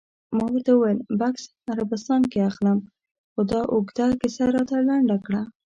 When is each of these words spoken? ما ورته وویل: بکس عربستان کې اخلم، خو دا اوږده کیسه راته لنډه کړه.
ما 0.35 0.45
ورته 0.51 0.71
وویل: 0.73 0.99
بکس 1.19 1.43
عربستان 1.73 2.21
کې 2.31 2.39
اخلم، 2.49 2.79
خو 3.31 3.41
دا 3.51 3.59
اوږده 3.73 4.05
کیسه 4.21 4.43
راته 4.55 4.75
لنډه 4.87 5.17
کړه. 5.25 5.41